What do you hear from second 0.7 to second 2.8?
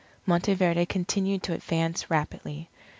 continued to advance rapidly.